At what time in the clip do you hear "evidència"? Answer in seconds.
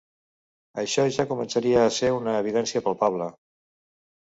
2.47-2.85